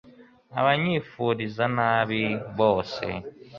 [0.59, 2.21] abanyifuriza nabi
[2.57, 3.05] bose